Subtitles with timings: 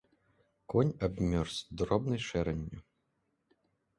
[0.71, 2.79] Конь абмёрз дробнай шэранню.